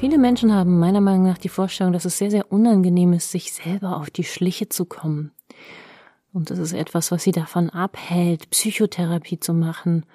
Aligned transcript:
Viele 0.00 0.16
Menschen 0.16 0.54
haben 0.54 0.78
meiner 0.78 1.02
Meinung 1.02 1.24
nach 1.24 1.36
die 1.36 1.50
Vorstellung, 1.50 1.92
dass 1.92 2.06
es 2.06 2.16
sehr, 2.16 2.30
sehr 2.30 2.50
unangenehm 2.50 3.12
ist, 3.12 3.30
sich 3.30 3.52
selber 3.52 3.98
auf 3.98 4.08
die 4.08 4.24
Schliche 4.24 4.70
zu 4.70 4.86
kommen. 4.86 5.30
Und 6.32 6.48
das 6.48 6.58
ist 6.58 6.72
etwas, 6.72 7.12
was 7.12 7.22
sie 7.22 7.32
davon 7.32 7.68
abhält, 7.68 8.48
Psychotherapie 8.48 9.40
zu 9.40 9.52
machen 9.52 10.06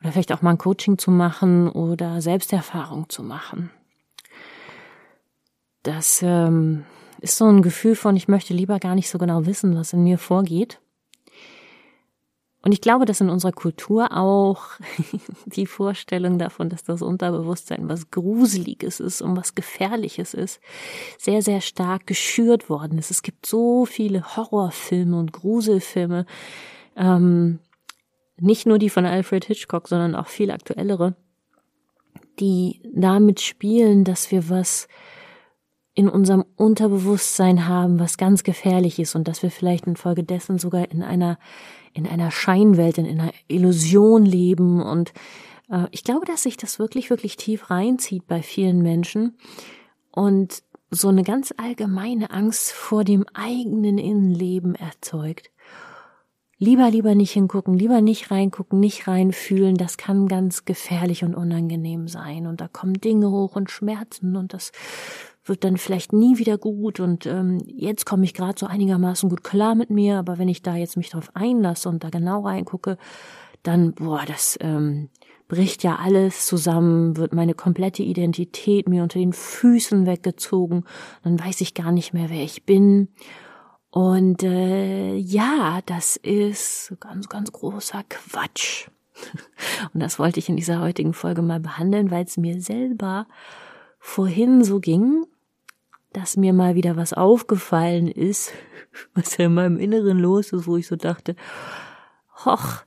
oder 0.00 0.12
vielleicht 0.12 0.32
auch 0.32 0.40
mal 0.40 0.52
ein 0.52 0.58
Coaching 0.58 0.96
zu 0.96 1.10
machen 1.10 1.68
oder 1.68 2.22
Selbsterfahrung 2.22 3.10
zu 3.10 3.22
machen. 3.22 3.68
Das 5.82 6.22
ähm, 6.22 6.86
ist 7.20 7.36
so 7.36 7.44
ein 7.44 7.60
Gefühl 7.60 7.94
von, 7.94 8.16
ich 8.16 8.28
möchte 8.28 8.54
lieber 8.54 8.78
gar 8.78 8.94
nicht 8.94 9.10
so 9.10 9.18
genau 9.18 9.44
wissen, 9.44 9.76
was 9.76 9.92
in 9.92 10.02
mir 10.02 10.16
vorgeht. 10.16 10.80
Und 12.66 12.72
ich 12.72 12.80
glaube, 12.80 13.04
dass 13.04 13.20
in 13.20 13.30
unserer 13.30 13.52
Kultur 13.52 14.10
auch 14.10 14.60
die 15.46 15.66
Vorstellung 15.66 16.36
davon, 16.36 16.68
dass 16.68 16.82
das 16.82 17.00
Unterbewusstsein 17.00 17.88
was 17.88 18.10
Gruseliges 18.10 18.98
ist 18.98 19.22
und 19.22 19.36
was 19.36 19.54
Gefährliches 19.54 20.34
ist, 20.34 20.60
sehr, 21.16 21.42
sehr 21.42 21.60
stark 21.60 22.08
geschürt 22.08 22.68
worden 22.68 22.98
ist. 22.98 23.12
Es 23.12 23.22
gibt 23.22 23.46
so 23.46 23.86
viele 23.86 24.36
Horrorfilme 24.36 25.16
und 25.16 25.32
Gruselfilme, 25.32 26.26
ähm, 26.96 27.60
nicht 28.36 28.66
nur 28.66 28.80
die 28.80 28.90
von 28.90 29.06
Alfred 29.06 29.44
Hitchcock, 29.44 29.86
sondern 29.86 30.16
auch 30.16 30.26
viel 30.26 30.50
aktuellere, 30.50 31.14
die 32.40 32.82
damit 32.92 33.40
spielen, 33.40 34.02
dass 34.02 34.32
wir 34.32 34.48
was 34.50 34.88
in 35.96 36.08
unserem 36.08 36.44
Unterbewusstsein 36.54 37.66
haben, 37.66 37.98
was 37.98 38.18
ganz 38.18 38.44
gefährlich 38.44 39.00
ist 39.00 39.16
und 39.16 39.26
dass 39.26 39.42
wir 39.42 39.50
vielleicht 39.50 39.86
infolgedessen 39.86 40.58
sogar 40.58 40.90
in 40.92 41.02
einer 41.02 41.38
in 41.94 42.06
einer 42.06 42.30
Scheinwelt, 42.30 42.98
in 42.98 43.06
einer 43.06 43.32
Illusion 43.48 44.26
leben. 44.26 44.82
Und 44.82 45.14
äh, 45.70 45.86
ich 45.90 46.04
glaube, 46.04 46.26
dass 46.26 46.42
sich 46.42 46.58
das 46.58 46.78
wirklich, 46.78 47.08
wirklich 47.08 47.36
tief 47.36 47.70
reinzieht 47.70 48.26
bei 48.26 48.42
vielen 48.42 48.82
Menschen. 48.82 49.38
Und 50.10 50.62
so 50.90 51.08
eine 51.08 51.22
ganz 51.22 51.54
allgemeine 51.56 52.30
Angst 52.30 52.72
vor 52.72 53.02
dem 53.02 53.24
eigenen 53.32 53.96
Innenleben 53.96 54.74
erzeugt. 54.74 55.50
Lieber, 56.58 56.90
lieber 56.90 57.14
nicht 57.14 57.32
hingucken, 57.32 57.74
lieber 57.74 58.00
nicht 58.00 58.30
reingucken, 58.30 58.80
nicht 58.80 59.08
reinfühlen, 59.08 59.76
das 59.76 59.98
kann 59.98 60.26
ganz 60.26 60.64
gefährlich 60.64 61.24
und 61.24 61.34
unangenehm 61.34 62.08
sein. 62.08 62.46
Und 62.46 62.60
da 62.60 62.68
kommen 62.68 62.94
Dinge 62.94 63.30
hoch 63.30 63.56
und 63.56 63.70
Schmerzen 63.70 64.36
und 64.36 64.54
das 64.54 64.72
wird 65.48 65.64
dann 65.64 65.76
vielleicht 65.76 66.12
nie 66.12 66.38
wieder 66.38 66.58
gut 66.58 67.00
und 67.00 67.26
ähm, 67.26 67.58
jetzt 67.66 68.04
komme 68.04 68.24
ich 68.24 68.34
gerade 68.34 68.58
so 68.58 68.66
einigermaßen 68.66 69.28
gut 69.28 69.44
klar 69.44 69.74
mit 69.74 69.90
mir, 69.90 70.18
aber 70.18 70.38
wenn 70.38 70.48
ich 70.48 70.62
da 70.62 70.76
jetzt 70.76 70.96
mich 70.96 71.10
drauf 71.10 71.30
einlasse 71.34 71.88
und 71.88 72.04
da 72.04 72.10
genau 72.10 72.42
reingucke, 72.42 72.98
dann, 73.62 73.94
boah, 73.94 74.22
das 74.26 74.58
ähm, 74.60 75.08
bricht 75.48 75.82
ja 75.82 75.96
alles 75.96 76.46
zusammen, 76.46 77.16
wird 77.16 77.32
meine 77.32 77.54
komplette 77.54 78.02
Identität 78.02 78.88
mir 78.88 79.02
unter 79.02 79.18
den 79.18 79.32
Füßen 79.32 80.06
weggezogen, 80.06 80.84
dann 81.22 81.38
weiß 81.38 81.60
ich 81.60 81.74
gar 81.74 81.92
nicht 81.92 82.12
mehr, 82.12 82.30
wer 82.30 82.42
ich 82.42 82.64
bin. 82.64 83.08
Und 83.90 84.42
äh, 84.42 85.16
ja, 85.16 85.80
das 85.86 86.16
ist 86.16 86.94
ganz, 87.00 87.28
ganz 87.28 87.52
großer 87.52 88.02
Quatsch. 88.08 88.88
Und 89.94 90.00
das 90.00 90.18
wollte 90.18 90.38
ich 90.38 90.48
in 90.48 90.56
dieser 90.56 90.80
heutigen 90.80 91.14
Folge 91.14 91.40
mal 91.40 91.60
behandeln, 91.60 92.10
weil 92.10 92.24
es 92.24 92.36
mir 92.36 92.60
selber 92.60 93.26
vorhin 93.98 94.62
so 94.62 94.80
ging, 94.80 95.24
dass 96.16 96.38
mir 96.38 96.54
mal 96.54 96.74
wieder 96.74 96.96
was 96.96 97.12
aufgefallen 97.12 98.08
ist, 98.08 98.52
was 99.14 99.36
ja 99.36 99.46
in 99.46 99.54
meinem 99.54 99.78
Inneren 99.78 100.18
los 100.18 100.52
ist, 100.52 100.66
wo 100.66 100.78
ich 100.78 100.86
so 100.86 100.96
dachte, 100.96 101.36
hoch, 102.44 102.84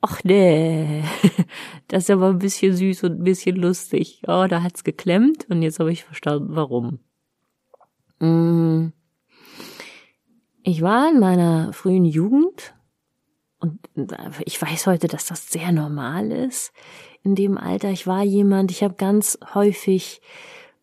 ach 0.00 0.24
nee, 0.24 1.04
das 1.88 2.04
ist 2.04 2.10
aber 2.10 2.28
ein 2.28 2.40
bisschen 2.40 2.74
süß 2.74 3.04
und 3.04 3.20
ein 3.20 3.24
bisschen 3.24 3.54
lustig. 3.54 4.22
Oh, 4.26 4.46
da 4.48 4.64
hat's 4.64 4.82
geklemmt 4.82 5.46
und 5.48 5.62
jetzt 5.62 5.78
habe 5.78 5.92
ich 5.92 6.04
verstanden, 6.04 6.56
warum. 6.56 6.98
Mm. 8.18 8.92
Ich 10.64 10.82
war 10.82 11.08
in 11.08 11.20
meiner 11.20 11.72
frühen 11.72 12.04
Jugend 12.04 12.74
und 13.60 13.78
ich 14.44 14.60
weiß 14.60 14.88
heute, 14.88 15.06
dass 15.06 15.26
das 15.26 15.52
sehr 15.52 15.70
normal 15.70 16.32
ist. 16.32 16.72
In 17.22 17.36
dem 17.36 17.56
Alter, 17.56 17.90
ich 17.90 18.08
war 18.08 18.24
jemand, 18.24 18.72
ich 18.72 18.82
habe 18.82 18.94
ganz 18.94 19.38
häufig 19.54 20.20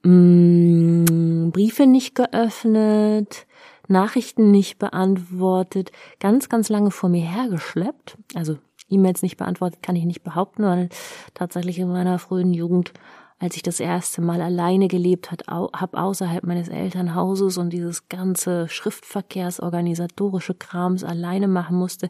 mh, 0.03 0.12
mm, 0.12 1.52
Briefe 1.52 1.88
nicht 1.88 2.16
geöffnet, 2.16 3.46
Nachrichten 3.88 4.52
nicht 4.52 4.80
beantwortet, 4.80 5.91
ganz, 6.19 6.50
ganz 6.50 6.69
lange 6.69 6.91
vor 6.91 7.09
mir 7.09 7.24
hergeschleppt. 7.24 8.18
Also 8.34 8.58
E-Mails 8.90 9.22
nicht 9.22 9.38
beantwortet, 9.38 9.81
kann 9.81 9.96
ich 9.96 10.06
nicht 10.06 10.24
behaupten, 10.24 10.64
weil 10.64 10.90
tatsächlich 11.34 11.80
in 11.80 11.90
meiner 11.90 12.19
frühen 12.19 12.53
Jugend, 12.53 12.94
als 13.40 13.56
ich 13.56 13.64
das 13.64 13.80
erste 13.80 14.22
Mal 14.22 14.41
alleine 14.41 14.88
gelebt 14.88 15.31
habe 15.31 15.97
außerhalb 15.97 16.44
meines 16.44 16.70
Elternhauses 16.70 17.58
und 17.58 17.72
dieses 17.72 18.08
ganze 18.08 18.70
Schriftverkehrsorganisatorische 18.70 20.53
Krams 20.53 21.03
alleine 21.03 21.47
machen 21.47 21.78
musste, 21.78 22.09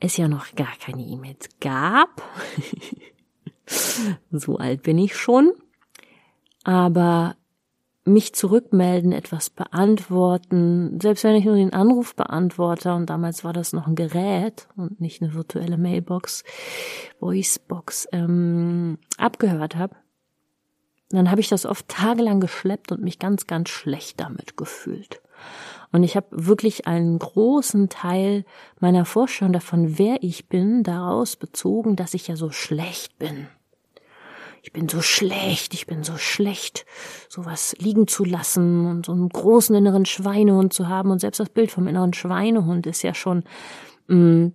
es 0.00 0.16
ja 0.16 0.28
noch 0.28 0.54
gar 0.54 0.72
keine 0.84 1.02
E-Mails 1.02 1.48
gab. 1.60 2.22
so 4.30 4.56
alt 4.58 4.82
bin 4.82 4.98
ich 4.98 5.16
schon 5.16 5.52
aber 6.64 7.36
mich 8.04 8.34
zurückmelden, 8.34 9.12
etwas 9.12 9.50
beantworten, 9.50 10.98
selbst 11.00 11.22
wenn 11.22 11.36
ich 11.36 11.44
nur 11.44 11.54
den 11.54 11.72
Anruf 11.72 12.16
beantworte, 12.16 12.94
und 12.94 13.08
damals 13.08 13.44
war 13.44 13.52
das 13.52 13.72
noch 13.72 13.86
ein 13.86 13.94
Gerät 13.94 14.66
und 14.76 15.00
nicht 15.00 15.22
eine 15.22 15.34
virtuelle 15.34 15.78
Mailbox, 15.78 16.42
Voicebox, 17.20 18.08
ähm, 18.12 18.98
abgehört 19.18 19.76
habe, 19.76 19.94
dann 21.10 21.30
habe 21.30 21.40
ich 21.40 21.48
das 21.48 21.64
oft 21.64 21.86
tagelang 21.88 22.40
geschleppt 22.40 22.90
und 22.90 23.02
mich 23.02 23.18
ganz, 23.18 23.46
ganz 23.46 23.68
schlecht 23.68 24.18
damit 24.18 24.56
gefühlt. 24.56 25.20
Und 25.92 26.02
ich 26.02 26.16
habe 26.16 26.26
wirklich 26.30 26.86
einen 26.86 27.18
großen 27.18 27.88
Teil 27.88 28.44
meiner 28.80 29.04
Vorstellung 29.04 29.52
davon, 29.52 29.98
wer 29.98 30.22
ich 30.22 30.48
bin, 30.48 30.82
daraus 30.82 31.36
bezogen, 31.36 31.96
dass 31.96 32.14
ich 32.14 32.28
ja 32.28 32.36
so 32.36 32.50
schlecht 32.50 33.18
bin 33.18 33.46
ich 34.62 34.72
bin 34.72 34.88
so 34.88 35.02
schlecht, 35.02 35.74
ich 35.74 35.86
bin 35.86 36.04
so 36.04 36.16
schlecht, 36.16 36.86
sowas 37.28 37.74
liegen 37.78 38.06
zu 38.06 38.24
lassen 38.24 38.86
und 38.86 39.06
so 39.06 39.12
einen 39.12 39.28
großen 39.28 39.74
inneren 39.74 40.06
Schweinehund 40.06 40.72
zu 40.72 40.88
haben. 40.88 41.10
Und 41.10 41.20
selbst 41.20 41.40
das 41.40 41.48
Bild 41.48 41.72
vom 41.72 41.88
inneren 41.88 42.14
Schweinehund 42.14 42.86
ist 42.86 43.02
ja 43.02 43.12
schon 43.12 43.42
mh, 44.06 44.16
mm, 44.16 44.52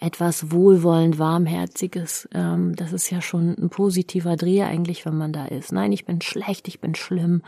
etwas 0.00 0.50
wohlwollend, 0.50 1.20
warmherziges. 1.20 2.28
Ähm, 2.34 2.74
das 2.74 2.92
ist 2.92 3.08
ja 3.10 3.22
schon 3.22 3.56
ein 3.56 3.70
positiver 3.70 4.34
Dreh 4.34 4.62
eigentlich, 4.62 5.06
wenn 5.06 5.16
man 5.16 5.32
da 5.32 5.46
ist. 5.46 5.72
Nein, 5.72 5.92
ich 5.92 6.04
bin 6.04 6.20
schlecht, 6.20 6.66
ich 6.66 6.80
bin 6.80 6.96
schlimm, 6.96 7.42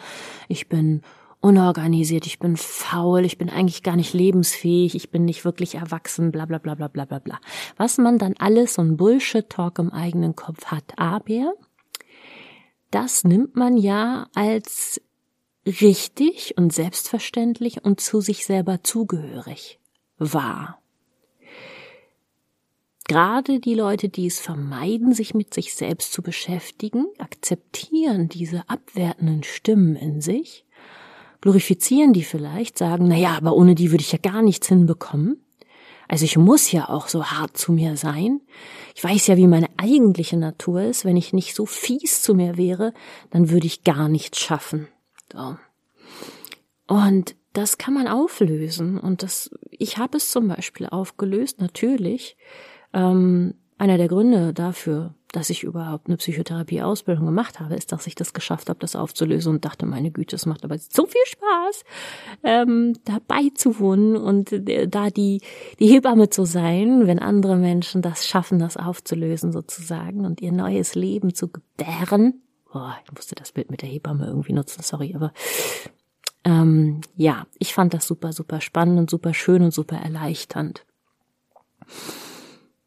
ich 0.49 0.69
bin 0.69 1.03
unorganisiert, 1.47 2.27
ich 2.27 2.41
bin 2.41 2.57
faul, 2.57 3.25
ich 3.25 3.39
bin 3.39 3.49
eigentlich 3.49 3.85
gar 3.85 3.95
nicht 3.95 4.13
lebensfähig, 4.13 4.97
ich 4.97 5.11
bin 5.11 5.25
nicht 5.25 5.45
wirklich 5.45 5.77
erwachsen, 5.77 6.33
bla 6.33 6.45
bla 6.45 6.59
bla 6.59 6.75
bla 6.75 6.89
bla 6.89 7.05
bla 7.05 7.21
bla. 7.21 7.39
Was 7.77 7.99
man 7.99 8.19
dann 8.19 8.35
alles 8.39 8.75
so 8.75 8.83
ein 8.83 8.97
Bullshit-Talk 8.97 9.79
im 9.79 9.93
eigenen 9.93 10.35
Kopf 10.35 10.67
hat. 10.67 10.95
Aber 10.97 11.55
das 12.91 13.23
nimmt 13.23 13.55
man 13.55 13.77
ja 13.77 14.27
als 14.35 15.01
richtig 15.65 16.57
und 16.57 16.73
selbstverständlich 16.73 17.85
und 17.85 18.01
zu 18.01 18.21
sich 18.21 18.45
selber 18.45 18.83
zugehörig 18.83 19.79
wahr. 20.19 20.81
Gerade 23.09 23.61
die 23.61 23.75
Leute, 23.75 24.09
die 24.09 24.27
es 24.27 24.41
vermeiden, 24.41 25.15
sich 25.15 25.33
mit 25.33 25.55
sich 25.55 25.77
selbst 25.77 26.13
zu 26.13 26.23
beschäftigen, 26.23 27.07
akzeptieren 27.19 28.29
diese 28.29 28.69
abwertenden 28.69 29.45
Stimmen 29.45 29.95
in 29.95 30.21
sich 30.21 30.66
glorifizieren 31.47 32.13
die 32.13 32.25
vielleicht, 32.25 32.77
sagen, 32.77 33.07
na 33.07 33.17
ja, 33.17 33.37
aber 33.37 33.55
ohne 33.55 33.77
die 33.77 33.93
würde 33.93 34.03
ich 34.03 34.11
ja 34.11 34.19
gar 34.19 34.43
nichts 34.43 34.67
hinbekommen. 34.67 35.45
Also 36.09 36.25
ich 36.25 36.37
muss 36.37 36.73
ja 36.73 36.89
auch 36.89 37.07
so 37.07 37.27
hart 37.27 37.57
zu 37.57 37.71
mir 37.71 37.97
sein. 37.97 38.41
Ich 38.97 39.05
weiß 39.05 39.29
ja, 39.29 39.37
wie 39.37 39.47
meine 39.47 39.69
eigentliche 39.77 40.37
Natur 40.37 40.83
ist. 40.83 41.05
Wenn 41.05 41.17
ich 41.17 41.33
nicht 41.33 41.55
so 41.55 41.65
fies 41.65 42.21
zu 42.21 42.35
mir 42.35 42.57
wäre, 42.57 42.93
dann 43.31 43.49
würde 43.49 43.69
ich 43.69 43.85
gar 43.85 44.09
nichts 44.09 44.41
schaffen. 44.41 44.89
So. 45.33 45.57
Und 46.89 47.37
das 47.53 47.79
kann 47.79 47.95
man 47.95 48.09
auflösen. 48.09 48.99
Und 48.99 49.23
das, 49.23 49.49
ich 49.71 49.99
habe 49.99 50.17
es 50.17 50.33
zum 50.33 50.49
Beispiel 50.49 50.89
aufgelöst, 50.89 51.61
natürlich, 51.61 52.37
ähm, 52.93 53.55
einer 53.79 53.99
der 53.99 54.09
Gründe 54.09 54.53
dafür, 54.55 55.15
dass 55.33 55.51
ich 55.51 55.65
überhaupt 55.65 56.07
eine 56.07 56.17
Psychotherapie-Ausbildung 56.17 57.27
gemacht 57.27 57.61
habe, 57.61 57.75
ist, 57.75 57.93
dass 57.93 58.07
ich 58.07 58.15
das 58.15 58.33
geschafft 58.33 58.71
habe, 58.71 58.79
das 58.79 58.97
aufzulösen 58.97 59.55
und 59.55 59.65
dachte, 59.65 59.85
meine 59.85 60.11
Güte, 60.11 60.37
es 60.37 60.47
macht 60.47 60.65
aber 60.65 60.79
so 60.79 61.07
viel 61.07 61.21
Spaß, 61.27 61.85
ähm, 62.43 62.95
dabei 63.05 63.51
zu 63.55 63.79
wohnen 63.79 64.17
und 64.17 64.53
äh, 64.53 64.89
da 64.89 65.11
die, 65.11 65.43
die 65.79 65.89
Hebamme 65.89 66.31
zu 66.31 66.47
sein, 66.47 67.07
wenn 67.07 67.19
andere 67.19 67.57
Menschen 67.57 68.01
das 68.01 68.27
schaffen, 68.27 68.59
das 68.59 68.79
aufzulösen 68.79 69.53
sozusagen 69.53 70.25
und 70.25 70.41
ihr 70.41 70.53
neues 70.53 70.95
Leben 70.95 71.35
zu 71.35 71.49
gebären. 71.49 72.41
Boah, 72.73 72.97
ich 73.05 73.13
musste 73.13 73.35
das 73.35 73.53
Bild 73.53 73.71
mit 73.71 73.83
der 73.83 73.91
Hebamme 73.91 74.27
irgendwie 74.27 74.55
nutzen, 74.55 74.83
sorry, 74.83 75.15
aber 75.15 75.33
ähm, 76.45 77.01
ja, 77.17 77.47
ich 77.59 77.75
fand 77.75 77.93
das 77.93 78.07
super, 78.07 78.33
super 78.33 78.61
spannend 78.61 78.99
und 78.99 79.11
super 79.11 79.35
schön 79.35 79.63
und 79.63 79.75
super 79.75 79.97
erleichternd. 79.97 80.87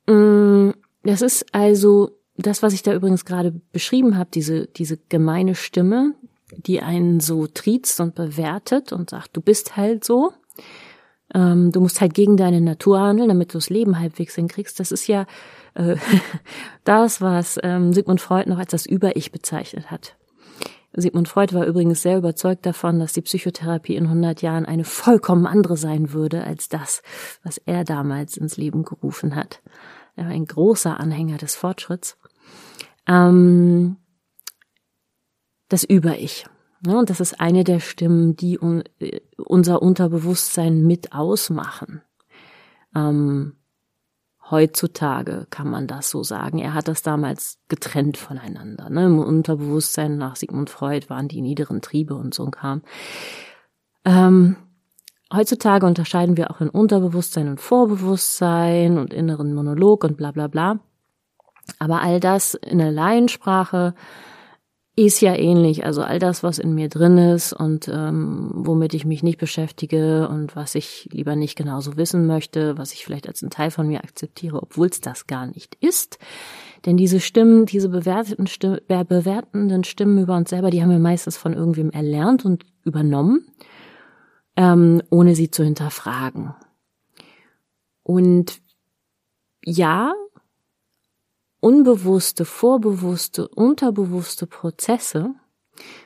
Mm, 0.07 0.71
das 1.03 1.21
ist 1.21 1.45
also 1.53 2.11
das, 2.37 2.63
was 2.63 2.73
ich 2.73 2.83
da 2.83 2.93
übrigens 2.93 3.25
gerade 3.25 3.51
beschrieben 3.71 4.17
habe, 4.17 4.29
diese, 4.33 4.67
diese 4.67 4.97
gemeine 4.97 5.55
Stimme, 5.55 6.13
die 6.55 6.81
einen 6.81 7.19
so 7.19 7.47
triezt 7.47 7.99
und 7.99 8.15
bewertet 8.15 8.91
und 8.93 9.09
sagt, 9.09 9.35
du 9.35 9.41
bist 9.41 9.77
halt 9.77 10.03
so, 10.03 10.31
ähm, 11.33 11.71
du 11.71 11.81
musst 11.81 12.01
halt 12.01 12.13
gegen 12.13 12.37
deine 12.37 12.61
Natur 12.61 12.99
handeln, 12.99 13.29
damit 13.29 13.53
du 13.53 13.57
das 13.57 13.69
Leben 13.69 13.99
halbwegs 13.99 14.35
hinkriegst, 14.35 14.79
das 14.79 14.91
ist 14.91 15.07
ja 15.07 15.25
äh, 15.75 15.95
das, 16.83 17.21
was 17.21 17.59
ähm, 17.61 17.93
Sigmund 17.93 18.21
Freud 18.21 18.49
noch 18.49 18.57
als 18.57 18.71
das 18.71 18.85
Über-Ich 18.85 19.31
bezeichnet 19.31 19.91
hat. 19.91 20.15
Sigmund 20.93 21.27
Freud 21.27 21.53
war 21.53 21.65
übrigens 21.65 22.01
sehr 22.01 22.17
überzeugt 22.17 22.65
davon, 22.65 22.99
dass 22.99 23.13
die 23.13 23.21
Psychotherapie 23.21 23.95
in 23.95 24.05
100 24.05 24.41
Jahren 24.41 24.65
eine 24.65 24.83
vollkommen 24.83 25.45
andere 25.45 25.77
sein 25.77 26.13
würde 26.13 26.43
als 26.43 26.67
das, 26.67 27.03
was 27.43 27.59
er 27.59 27.83
damals 27.83 28.37
ins 28.37 28.57
Leben 28.57 28.83
gerufen 28.83 29.35
hat. 29.35 29.61
Ein 30.19 30.45
großer 30.45 30.99
Anhänger 30.99 31.37
des 31.37 31.55
Fortschritts. 31.55 32.17
Ähm, 33.07 33.97
das 35.67 35.83
Über-Ich. 35.83 36.45
Ne, 36.85 36.97
und 36.97 37.09
das 37.09 37.19
ist 37.19 37.41
eine 37.41 37.63
der 37.63 37.81
Stimmen, 37.81 38.35
die 38.35 38.57
un 38.57 38.83
unser 39.37 39.81
Unterbewusstsein 39.81 40.85
mit 40.85 41.11
ausmachen. 41.13 42.01
Ähm, 42.95 43.57
heutzutage 44.49 45.45
kann 45.49 45.69
man 45.69 45.87
das 45.87 46.09
so 46.09 46.23
sagen. 46.23 46.59
Er 46.59 46.73
hat 46.73 46.87
das 46.87 47.01
damals 47.01 47.59
getrennt 47.67 48.17
voneinander. 48.17 48.89
Ne? 48.89 49.05
Im 49.05 49.19
Unterbewusstsein 49.19 50.17
nach 50.17 50.35
Sigmund 50.35 50.69
Freud 50.69 51.09
waren 51.09 51.27
die 51.27 51.41
niederen 51.41 51.81
Triebe 51.81 52.15
und 52.15 52.33
so 52.33 52.45
ein 52.45 52.51
Kram. 52.51 52.81
Ähm, 54.05 54.55
heutzutage 55.33 55.85
unterscheiden 55.85 56.37
wir 56.37 56.51
auch 56.51 56.61
in 56.61 56.69
Unterbewusstsein 56.69 57.49
und 57.49 57.61
Vorbewusstsein 57.61 58.97
und 58.97 59.13
inneren 59.13 59.53
Monolog 59.53 60.03
und 60.03 60.17
bla 60.17 60.31
bla 60.31 60.47
bla. 60.47 60.79
Aber 61.77 62.01
all 62.01 62.19
das 62.19 62.55
in 62.55 62.79
der 62.79 62.91
Laiensprache 62.91 63.93
ist 65.05 65.21
ja 65.21 65.33
ähnlich. 65.33 65.85
Also 65.85 66.01
all 66.01 66.19
das, 66.19 66.43
was 66.43 66.59
in 66.59 66.73
mir 66.73 66.89
drin 66.89 67.17
ist 67.17 67.53
und 67.53 67.87
ähm, 67.87 68.51
womit 68.53 68.93
ich 68.93 69.05
mich 69.05 69.23
nicht 69.23 69.37
beschäftige 69.37 70.27
und 70.27 70.57
was 70.57 70.75
ich 70.75 71.07
lieber 71.11 71.37
nicht 71.37 71.55
genauso 71.55 71.95
wissen 71.95 72.27
möchte, 72.27 72.77
was 72.77 72.91
ich 72.91 73.05
vielleicht 73.05 73.27
als 73.27 73.41
ein 73.41 73.49
Teil 73.49 73.71
von 73.71 73.87
mir 73.87 74.03
akzeptiere, 74.03 74.61
obwohl 74.61 74.87
es 74.87 74.99
das 74.99 75.25
gar 75.25 75.45
nicht 75.47 75.75
ist. 75.79 76.17
Denn 76.85 76.97
diese 76.97 77.21
Stimmen, 77.21 77.65
diese 77.65 77.87
bewerteten 77.87 78.47
Stimmen, 78.47 78.79
bewertenden 78.87 79.85
Stimmen 79.85 80.17
über 80.17 80.35
uns 80.35 80.49
selber, 80.49 80.69
die 80.69 80.81
haben 80.81 80.91
wir 80.91 80.99
meistens 80.99 81.37
von 81.37 81.53
irgendwem 81.53 81.91
erlernt 81.91 82.43
und 82.43 82.65
übernommen, 82.83 83.45
ähm, 84.59 85.01
ohne 85.09 85.35
sie 85.35 85.49
zu 85.49 85.63
hinterfragen. 85.63 86.53
Und 88.03 88.61
ja, 89.63 90.13
unbewusste, 91.61 92.43
vorbewusste, 92.43 93.47
unterbewusste 93.47 94.47
Prozesse. 94.47 95.33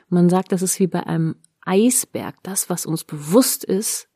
Man 0.08 0.28
sagt, 0.28 0.52
das 0.52 0.62
ist 0.62 0.78
wie 0.78 0.86
bei 0.86 1.04
einem 1.04 1.34
Eisberg. 1.62 2.36
Das, 2.44 2.70
was 2.70 2.86
uns 2.86 3.02
bewusst 3.02 3.64
ist, 3.64 4.08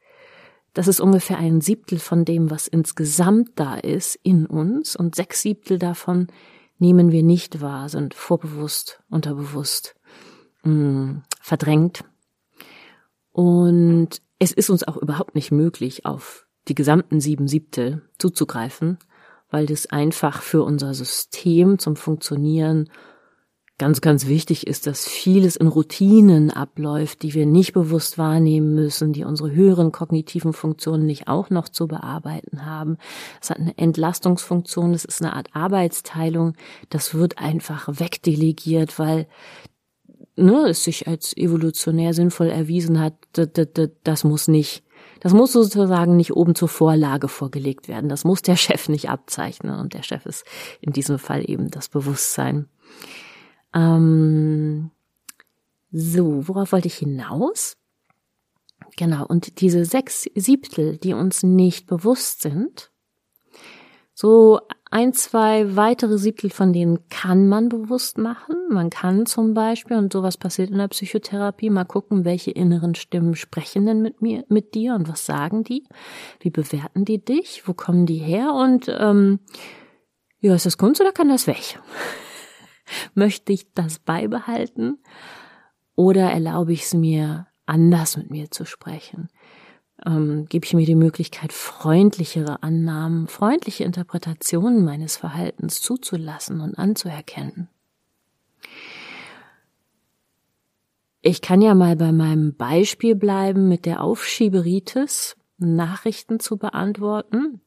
das 0.72 0.86
ist 0.86 1.00
ungefähr 1.00 1.38
ein 1.38 1.60
Siebtel 1.60 1.98
von 1.98 2.24
dem, 2.24 2.48
was 2.48 2.68
insgesamt 2.68 3.50
da 3.56 3.74
ist 3.74 4.20
in 4.22 4.46
uns. 4.46 4.94
Und 4.94 5.16
sechs 5.16 5.42
Siebtel 5.42 5.80
davon 5.80 6.28
nehmen 6.78 7.10
wir 7.10 7.24
nicht 7.24 7.60
wahr, 7.60 7.88
sind 7.88 8.14
vorbewusst, 8.14 9.02
unterbewusst, 9.10 9.96
mh, 10.62 10.72
mm, 10.72 11.22
verdrängt. 11.40 12.04
Und 13.32 14.22
es 14.38 14.52
ist 14.52 14.70
uns 14.70 14.86
auch 14.86 14.96
überhaupt 14.96 15.34
nicht 15.34 15.50
möglich, 15.50 16.06
auf 16.06 16.46
die 16.68 16.74
gesamten 16.74 17.20
sieben 17.20 17.48
Siebtel 17.48 18.02
zuzugreifen, 18.18 18.98
weil 19.50 19.66
das 19.66 19.86
einfach 19.86 20.42
für 20.42 20.62
unser 20.62 20.94
System 20.94 21.78
zum 21.78 21.96
Funktionieren 21.96 22.90
ganz, 23.78 24.00
ganz 24.00 24.26
wichtig 24.26 24.66
ist, 24.66 24.86
dass 24.88 25.06
vieles 25.06 25.56
in 25.56 25.68
Routinen 25.68 26.50
abläuft, 26.50 27.22
die 27.22 27.32
wir 27.34 27.46
nicht 27.46 27.72
bewusst 27.72 28.18
wahrnehmen 28.18 28.74
müssen, 28.74 29.12
die 29.12 29.24
unsere 29.24 29.52
höheren 29.52 29.92
kognitiven 29.92 30.52
Funktionen 30.52 31.06
nicht 31.06 31.28
auch 31.28 31.48
noch 31.48 31.68
zu 31.68 31.86
bearbeiten 31.86 32.66
haben. 32.66 32.98
Es 33.40 33.50
hat 33.50 33.60
eine 33.60 33.78
Entlastungsfunktion, 33.78 34.94
es 34.94 35.04
ist 35.04 35.22
eine 35.22 35.34
Art 35.34 35.54
Arbeitsteilung, 35.54 36.54
das 36.90 37.14
wird 37.14 37.38
einfach 37.38 37.88
wegdelegiert, 37.88 38.98
weil 38.98 39.28
ne, 40.38 40.68
es 40.68 40.84
sich 40.84 41.06
als 41.06 41.36
evolutionär 41.36 42.14
sinnvoll 42.14 42.48
erwiesen 42.48 43.00
hat, 43.00 43.14
das 44.04 44.24
muss 44.24 44.48
nicht 44.48 44.82
das 45.20 45.32
muss 45.32 45.52
sozusagen 45.52 46.16
nicht 46.16 46.34
oben 46.34 46.54
zur 46.54 46.68
Vorlage 46.68 47.28
vorgelegt 47.28 47.88
werden. 47.88 48.08
Das 48.08 48.24
muss 48.24 48.42
der 48.42 48.56
Chef 48.56 48.88
nicht 48.88 49.10
abzeichnen. 49.10 49.78
Und 49.78 49.94
der 49.94 50.02
Chef 50.02 50.26
ist 50.26 50.44
in 50.80 50.92
diesem 50.92 51.18
Fall 51.18 51.48
eben 51.48 51.70
das 51.70 51.88
Bewusstsein. 51.88 52.68
Ähm, 53.74 54.90
so, 55.90 56.46
worauf 56.46 56.72
wollte 56.72 56.88
ich 56.88 56.96
hinaus? 56.96 57.76
Genau, 58.96 59.26
und 59.26 59.60
diese 59.60 59.84
sechs 59.84 60.28
Siebtel, 60.34 60.98
die 60.98 61.14
uns 61.14 61.42
nicht 61.42 61.86
bewusst 61.86 62.42
sind, 62.42 62.90
so 64.20 64.58
ein, 64.90 65.12
zwei 65.12 65.76
weitere 65.76 66.18
Siebtel 66.18 66.50
von 66.50 66.72
denen 66.72 67.08
kann 67.08 67.46
man 67.46 67.68
bewusst 67.68 68.18
machen. 68.18 68.56
Man 68.68 68.90
kann 68.90 69.26
zum 69.26 69.54
Beispiel, 69.54 69.96
und 69.96 70.12
sowas 70.12 70.36
passiert 70.36 70.70
in 70.70 70.78
der 70.78 70.88
Psychotherapie, 70.88 71.70
mal 71.70 71.84
gucken, 71.84 72.24
welche 72.24 72.50
inneren 72.50 72.96
Stimmen 72.96 73.36
sprechen 73.36 73.86
denn 73.86 74.02
mit 74.02 74.20
mir, 74.20 74.44
mit 74.48 74.74
dir 74.74 74.96
und 74.96 75.08
was 75.08 75.24
sagen 75.24 75.62
die? 75.62 75.86
Wie 76.40 76.50
bewerten 76.50 77.04
die 77.04 77.24
dich? 77.24 77.62
Wo 77.66 77.74
kommen 77.74 78.06
die 78.06 78.18
her? 78.18 78.54
Und 78.54 78.88
ähm, 78.88 79.38
ja, 80.40 80.52
ist 80.52 80.66
das 80.66 80.78
Kunst 80.78 81.00
oder 81.00 81.12
kann 81.12 81.28
das 81.28 81.46
weg? 81.46 81.78
Möchte 83.14 83.52
ich 83.52 83.72
das 83.72 84.00
beibehalten? 84.00 84.98
Oder 85.94 86.32
erlaube 86.32 86.72
ich 86.72 86.82
es 86.82 86.92
mir, 86.92 87.46
anders 87.66 88.16
mit 88.16 88.30
mir 88.32 88.50
zu 88.50 88.64
sprechen? 88.64 89.28
Ähm, 90.06 90.46
gebe 90.48 90.64
ich 90.64 90.74
mir 90.74 90.86
die 90.86 90.94
Möglichkeit, 90.94 91.52
freundlichere 91.52 92.62
Annahmen, 92.62 93.26
freundliche 93.26 93.84
Interpretationen 93.84 94.84
meines 94.84 95.16
Verhaltens 95.16 95.80
zuzulassen 95.80 96.60
und 96.60 96.78
anzuerkennen. 96.78 97.68
Ich 101.20 101.42
kann 101.42 101.60
ja 101.60 101.74
mal 101.74 101.96
bei 101.96 102.12
meinem 102.12 102.54
Beispiel 102.54 103.16
bleiben 103.16 103.68
mit 103.68 103.86
der 103.86 104.02
Aufschieberitis, 104.02 105.36
Nachrichten 105.58 106.38
zu 106.38 106.56
beantworten. 106.56 107.60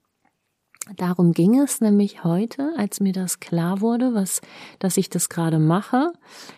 Darum 0.96 1.34
ging 1.34 1.60
es 1.60 1.80
nämlich 1.80 2.24
heute, 2.24 2.74
als 2.78 3.02
mir 3.02 3.14
das 3.14 3.40
klar 3.40 3.82
wurde, 3.82 4.16
was, 4.16 4.42
dass 4.80 4.98
ich 4.98 5.10
das 5.10 5.30
gerade 5.30 5.60
mache. 5.60 6.12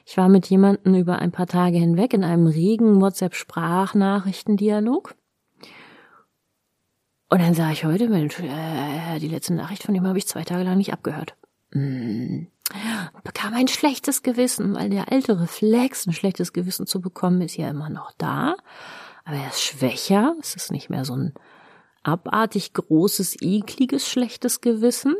Ich 0.05 0.15
war 0.17 0.29
mit 0.29 0.45
jemandem 0.47 0.95
über 0.95 1.19
ein 1.19 1.31
paar 1.31 1.47
Tage 1.47 1.77
hinweg 1.77 2.13
in 2.13 2.23
einem 2.23 2.47
regen 2.47 3.01
WhatsApp-Sprachnachrichtendiaglog. 3.01 5.15
Und 7.33 7.41
dann 7.41 7.55
sah 7.55 7.71
ich 7.71 7.83
heute, 7.83 8.09
Mensch, 8.09 8.39
äh, 8.41 9.17
die 9.17 9.27
letzte 9.27 9.55
Nachricht 9.55 9.81
von 9.81 9.95
ihm 9.95 10.05
habe 10.05 10.19
ich 10.19 10.27
zwei 10.27 10.43
Tage 10.43 10.61
lang 10.61 10.77
nicht 10.77 10.93
abgehört. 10.93 11.35
Hm. 11.71 12.45
Bekam 13.23 13.55
ein 13.55 13.67
schlechtes 13.67 14.21
Gewissen, 14.21 14.75
weil 14.75 14.91
der 14.91 15.11
alte 15.11 15.41
Reflex, 15.41 16.05
ein 16.05 16.13
schlechtes 16.13 16.53
Gewissen 16.53 16.85
zu 16.85 17.01
bekommen, 17.01 17.41
ist 17.41 17.57
ja 17.57 17.71
immer 17.71 17.89
noch 17.89 18.11
da. 18.19 18.55
Aber 19.25 19.35
er 19.35 19.47
ist 19.47 19.63
schwächer. 19.63 20.35
Es 20.41 20.55
ist 20.55 20.71
nicht 20.71 20.91
mehr 20.91 21.05
so 21.05 21.15
ein 21.15 21.33
abartig 22.03 22.71
großes, 22.73 23.41
ekliges, 23.41 24.07
schlechtes 24.07 24.61
Gewissen. 24.61 25.15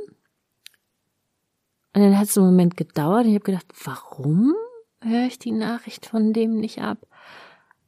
Und 1.96 2.02
dann 2.04 2.16
hat 2.16 2.28
es 2.28 2.38
einen 2.38 2.46
Moment 2.46 2.78
gedauert 2.78 3.26
und 3.26 3.32
ich 3.32 3.40
habe 3.40 3.46
gedacht, 3.46 3.74
warum 3.86 4.54
höre 5.02 5.26
ich 5.26 5.40
die 5.40 5.52
Nachricht 5.52 6.06
von 6.06 6.32
dem 6.32 6.60
nicht 6.60 6.80
ab? 6.80 7.00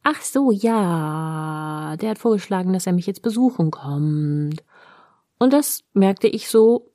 Ach 0.08 0.22
so, 0.22 0.52
ja, 0.52 1.96
der 2.00 2.10
hat 2.10 2.18
vorgeschlagen, 2.20 2.72
dass 2.72 2.86
er 2.86 2.92
mich 2.92 3.08
jetzt 3.08 3.22
besuchen 3.22 3.72
kommt. 3.72 4.62
Und 5.40 5.52
das 5.52 5.82
merkte 5.94 6.28
ich 6.28 6.48
so, 6.48 6.92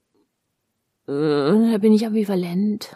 äh, 1.10 1.12
da 1.12 1.78
bin 1.80 1.92
ich 1.92 2.06
ambivalent. 2.06 2.96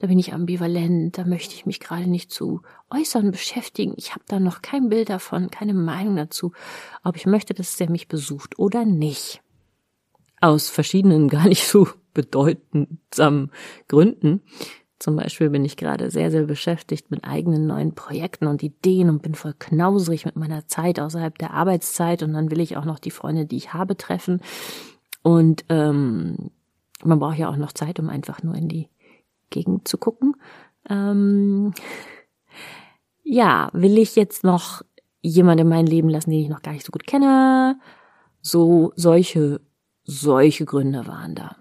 Da 0.00 0.06
bin 0.08 0.18
ich 0.18 0.34
ambivalent, 0.34 1.16
da 1.16 1.24
möchte 1.24 1.54
ich 1.54 1.64
mich 1.64 1.80
gerade 1.80 2.10
nicht 2.10 2.30
zu 2.30 2.60
äußern 2.90 3.30
beschäftigen. 3.30 3.94
Ich 3.96 4.10
habe 4.10 4.22
da 4.28 4.38
noch 4.38 4.60
kein 4.60 4.90
Bild 4.90 5.08
davon, 5.08 5.50
keine 5.50 5.72
Meinung 5.72 6.16
dazu, 6.16 6.52
ob 7.02 7.16
ich 7.16 7.24
möchte, 7.24 7.54
dass 7.54 7.78
der 7.78 7.88
mich 7.88 8.08
besucht 8.08 8.58
oder 8.58 8.84
nicht. 8.84 9.40
Aus 10.42 10.68
verschiedenen, 10.68 11.28
gar 11.30 11.48
nicht 11.48 11.66
so 11.66 11.88
bedeutsamen 12.12 13.50
Gründen. 13.88 14.42
Zum 15.02 15.16
Beispiel 15.16 15.50
bin 15.50 15.64
ich 15.64 15.76
gerade 15.76 16.12
sehr, 16.12 16.30
sehr 16.30 16.44
beschäftigt 16.44 17.10
mit 17.10 17.24
eigenen 17.24 17.66
neuen 17.66 17.92
Projekten 17.92 18.46
und 18.46 18.62
Ideen 18.62 19.08
und 19.08 19.20
bin 19.20 19.34
voll 19.34 19.52
knausrig 19.58 20.26
mit 20.26 20.36
meiner 20.36 20.68
Zeit 20.68 21.00
außerhalb 21.00 21.36
der 21.38 21.52
Arbeitszeit 21.52 22.22
und 22.22 22.34
dann 22.34 22.52
will 22.52 22.60
ich 22.60 22.76
auch 22.76 22.84
noch 22.84 23.00
die 23.00 23.10
Freunde, 23.10 23.44
die 23.44 23.56
ich 23.56 23.74
habe, 23.74 23.96
treffen. 23.96 24.40
Und 25.22 25.64
ähm, 25.70 26.52
man 27.02 27.18
braucht 27.18 27.36
ja 27.36 27.48
auch 27.48 27.56
noch 27.56 27.72
Zeit, 27.72 27.98
um 27.98 28.08
einfach 28.10 28.44
nur 28.44 28.54
in 28.54 28.68
die 28.68 28.90
Gegend 29.50 29.88
zu 29.88 29.98
gucken. 29.98 30.36
Ähm, 30.88 31.74
ja, 33.24 33.70
will 33.72 33.98
ich 33.98 34.14
jetzt 34.14 34.44
noch 34.44 34.82
jemanden 35.20 35.62
in 35.62 35.68
mein 35.68 35.86
Leben 35.86 36.10
lassen, 36.10 36.30
den 36.30 36.42
ich 36.42 36.48
noch 36.48 36.62
gar 36.62 36.74
nicht 36.74 36.86
so 36.86 36.92
gut 36.92 37.08
kenne? 37.08 37.76
So, 38.40 38.92
solche, 38.94 39.62
solche 40.04 40.64
Gründe 40.64 41.08
waren 41.08 41.34
da. 41.34 41.56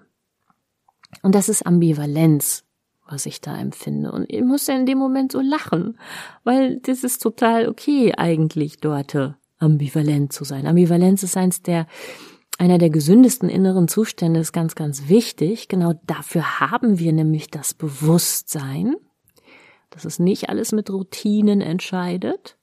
Und 1.24 1.33
das 1.33 1.50
ist 1.50 1.65
Ambivalenz, 1.65 2.65
was 3.12 3.25
ich 3.25 3.41
da 3.41 3.58
empfinde. 3.58 4.12
Und 4.12 4.25
ich 4.27 4.41
muss 4.41 4.68
ja 4.68 4.75
in 4.75 4.86
dem 4.86 4.98
Moment 4.98 5.32
so 5.32 5.41
lachen, 5.41 5.98
weil 6.44 6.77
das 6.77 7.03
ist 7.03 7.22
total 7.22 7.68
okay 7.68 8.13
eigentlich 8.15 8.77
dort 8.77 9.36
ambivalent 9.60 10.34
zu 10.34 10.44
sein. 10.44 10.65
Ambivalenz 10.65 11.24
ist 11.24 11.38
eins 11.38 11.62
der 11.62 11.88
einer 12.58 12.77
der 12.77 12.91
gesündesten 12.91 13.50
inneren 13.50 13.88
Zustände 13.88 14.39
ist 14.39 14.51
ganz, 14.51 14.75
ganz 14.75 15.08
wichtig. 15.10 15.68
Genau 15.68 15.94
dafür 16.06 16.60
haben 16.60 17.00
wir 17.00 17.12
nämlich 17.12 17.50
das 17.50 17.74
Bewusstsein, 17.74 18.96
dass 19.89 20.06
es 20.06 20.20
nicht 20.20 20.50
alles 20.50 20.72
mit 20.72 20.91
Routinen 20.91 21.62
entscheidet. 21.62 22.58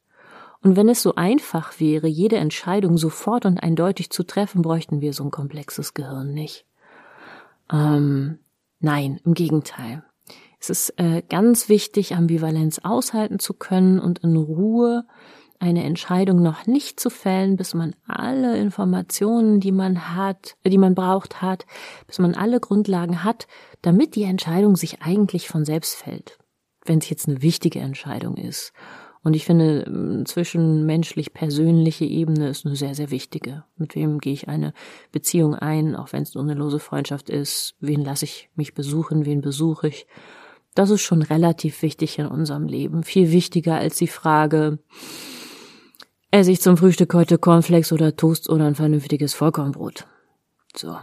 Und 0.63 0.77
wenn 0.77 0.89
es 0.89 1.03
so 1.03 1.17
einfach 1.17 1.81
wäre, 1.81 2.07
jede 2.07 2.37
Entscheidung 2.37 2.97
sofort 2.97 3.45
und 3.45 3.59
eindeutig 3.59 4.11
zu 4.11 4.23
treffen, 4.23 4.63
bräuchten 4.63 5.01
wir 5.01 5.13
so 5.13 5.25
ein 5.25 5.33
komplexes 5.33 5.95
Gehirn 5.95 6.33
nicht. 6.33 6.65
Ähm, 7.73 8.39
nein, 8.79 9.21
im 9.25 9.35
Gegenteil. 9.35 10.05
Es 10.61 10.71
ist 10.71 10.95
äh, 10.99 11.23
ganz 11.29 11.69
wichtig, 11.69 12.15
Ambivalenz 12.15 12.81
aushalten 12.83 13.39
zu 13.39 13.55
können 13.55 14.01
und 14.01 14.21
in 14.21 14.37
Ruhe 14.37 15.05
eine 15.61 15.85
Entscheidung 15.85 16.43
noch 16.43 16.67
nicht 16.67 17.01
zu 17.01 17.11
fällen, 17.11 17.57
bis 17.57 17.75
man 17.75 17.95
alle 18.07 18.59
Informationen, 18.59 19.61
die 19.61 19.73
man 19.73 20.15
hat, 20.15 20.57
äh, 20.63 20.71
die 20.71 20.79
man 20.79 20.95
braucht 20.95 21.43
hat, 21.43 21.67
bis 22.07 22.19
man 22.19 22.35
alle 22.35 22.61
Grundlagen 22.61 23.25
hat, 23.25 23.47
damit 23.83 24.15
die 24.15 24.25
Entscheidung 24.25 24.77
sich 24.77 25.03
eigentlich 25.03 25.49
von 25.49 25.65
selbst 25.65 25.95
fällt. 25.95 26.39
Wenn 26.85 26.99
es 26.99 27.11
jetzt 27.11 27.29
eine 27.29 27.43
wichtige 27.43 27.81
Entscheidung 27.81 28.37
ist. 28.37 28.73
Und 29.23 29.35
ich 29.35 29.45
finde, 29.45 30.23
zwischenmenschlich 30.27 31.35
persönliche 31.35 32.05
Ebene 32.05 32.49
ist 32.49 32.65
eine 32.65 32.77
sehr, 32.77 32.95
sehr 32.95 33.11
wichtige. 33.11 33.65
Mit 33.77 33.95
wem 33.95 34.21
gehe 34.21 34.33
ich 34.33 34.49
eine 34.49 34.73
Beziehung 35.13 35.55
ein, 35.55 35.97
auch 35.97 36.13
wenn 36.13 36.23
es 36.23 36.35
nur 36.35 36.45
eine 36.45 36.55
lose 36.55 36.79
Freundschaft 36.79 37.29
ist? 37.29 37.75
Wen 37.81 38.05
lasse 38.05 38.25
ich 38.25 38.49
mich 38.55 38.75
besuchen? 38.75 39.27
Wen 39.27 39.41
besuche 39.41 39.89
ich? 39.89 40.07
Das 40.79 40.91
ist 40.91 41.03
schon 41.03 41.23
relativ 41.23 41.83
wichtig 41.83 42.21
in 42.21 42.29
unserem 42.29 42.69
Leben. 42.69 43.03
Viel 43.03 43.33
wichtiger 43.33 43.75
als 43.75 43.97
die 43.97 44.07
Frage, 44.07 44.79
esse 46.31 46.53
ich 46.53 46.61
zum 46.61 46.77
Frühstück 46.77 47.13
heute 47.15 47.37
Cornflakes 47.37 47.91
oder 47.91 48.15
Toast 48.15 48.49
oder 48.49 48.67
ein 48.67 48.77
vernünftiges 48.77 49.35
Vollkornbrot. 49.35 50.07
So. 50.77 50.97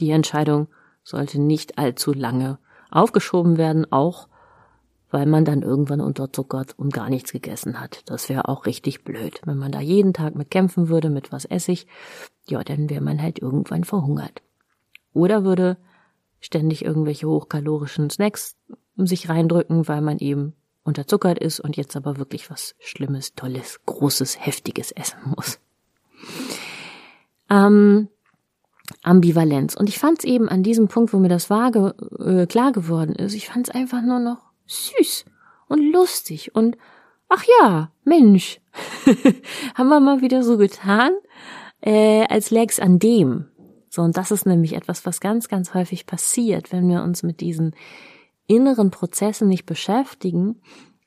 Die 0.00 0.12
Entscheidung 0.12 0.68
sollte 1.04 1.42
nicht 1.42 1.76
allzu 1.76 2.14
lange 2.14 2.58
aufgeschoben 2.90 3.58
werden, 3.58 3.92
auch 3.92 4.28
weil 5.10 5.26
man 5.26 5.44
dann 5.44 5.60
irgendwann 5.60 6.00
unterzuckert 6.00 6.78
und 6.78 6.94
gar 6.94 7.10
nichts 7.10 7.30
gegessen 7.30 7.78
hat. 7.80 8.04
Das 8.06 8.30
wäre 8.30 8.48
auch 8.48 8.64
richtig 8.64 9.04
blöd. 9.04 9.42
Wenn 9.44 9.58
man 9.58 9.72
da 9.72 9.80
jeden 9.80 10.14
Tag 10.14 10.36
mit 10.36 10.50
kämpfen 10.50 10.88
würde, 10.88 11.10
mit 11.10 11.32
was 11.32 11.44
esse 11.44 11.72
ich, 11.72 11.86
ja, 12.46 12.64
dann 12.64 12.88
wäre 12.88 13.02
man 13.02 13.20
halt 13.20 13.40
irgendwann 13.40 13.84
verhungert. 13.84 14.40
Oder 15.12 15.44
würde 15.44 15.76
ständig 16.40 16.82
irgendwelche 16.82 17.28
hochkalorischen 17.28 18.08
Snacks 18.08 18.56
sich 19.06 19.28
reindrücken, 19.28 19.88
weil 19.88 20.00
man 20.00 20.18
eben 20.18 20.54
unterzuckert 20.84 21.38
ist 21.38 21.60
und 21.60 21.76
jetzt 21.76 21.96
aber 21.96 22.16
wirklich 22.16 22.50
was 22.50 22.74
Schlimmes, 22.78 23.34
Tolles, 23.34 23.80
Großes, 23.86 24.44
Heftiges 24.44 24.90
essen 24.92 25.18
muss. 25.36 25.60
Ähm, 27.50 28.08
Ambivalenz. 29.02 29.74
Und 29.74 29.88
ich 29.88 29.98
fand 29.98 30.20
es 30.20 30.24
eben 30.24 30.48
an 30.48 30.62
diesem 30.62 30.88
Punkt, 30.88 31.12
wo 31.12 31.18
mir 31.18 31.28
das 31.28 31.50
vage, 31.50 31.94
äh, 32.18 32.46
klar 32.46 32.72
geworden 32.72 33.14
ist, 33.14 33.34
ich 33.34 33.48
fand 33.48 33.68
es 33.68 33.74
einfach 33.74 34.02
nur 34.02 34.18
noch 34.18 34.38
süß 34.66 35.26
und 35.68 35.92
lustig 35.92 36.54
und 36.54 36.76
ach 37.28 37.44
ja, 37.60 37.90
Mensch, 38.04 38.60
haben 39.74 39.88
wir 39.88 40.00
mal 40.00 40.22
wieder 40.22 40.42
so 40.42 40.56
getan, 40.56 41.12
äh, 41.80 42.26
als 42.28 42.50
läg's 42.50 42.80
an 42.80 42.98
dem. 42.98 43.46
So, 43.90 44.02
und 44.02 44.16
das 44.16 44.30
ist 44.30 44.46
nämlich 44.46 44.74
etwas, 44.74 45.06
was 45.06 45.20
ganz, 45.20 45.48
ganz 45.48 45.74
häufig 45.74 46.06
passiert, 46.06 46.72
wenn 46.72 46.88
wir 46.88 47.02
uns 47.02 47.22
mit 47.22 47.40
diesen 47.40 47.74
inneren 48.48 48.90
Prozessen 48.90 49.46
nicht 49.46 49.66
beschäftigen, 49.66 50.60